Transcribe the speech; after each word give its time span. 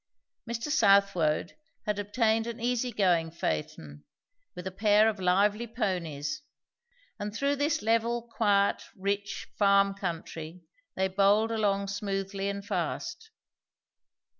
Mr. 0.49 0.69
Southwode 0.71 1.53
had 1.85 1.99
obtained 1.99 2.47
an 2.47 2.59
easy 2.59 2.91
going 2.91 3.29
phaeton, 3.29 4.03
with 4.55 4.65
a 4.65 4.71
pair 4.71 5.07
of 5.07 5.19
lively 5.19 5.67
ponies; 5.67 6.41
and 7.19 7.35
through 7.35 7.55
this 7.55 7.83
level, 7.83 8.23
quiet, 8.23 8.81
rich, 8.95 9.47
farm 9.59 9.93
country 9.93 10.63
they 10.95 11.07
bowled 11.07 11.51
along 11.51 11.85
smoothly 11.87 12.49
and 12.49 12.65
fast. 12.65 13.29